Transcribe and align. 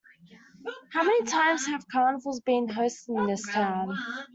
How 0.91 1.03
many 1.03 1.25
times 1.25 1.67
have 1.67 1.87
carnivals 1.87 2.39
been 2.39 2.67
hosted 2.67 3.19
in 3.19 3.27
this 3.27 3.47
town? 3.47 3.95